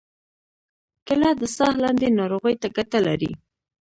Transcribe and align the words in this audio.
کېله 1.05 1.31
د 1.39 1.41
ساه 1.55 1.73
لنډۍ 1.81 2.09
ناروغۍ 2.19 2.55
ته 2.61 2.67
ګټه 2.77 2.99
لري. 3.07 3.31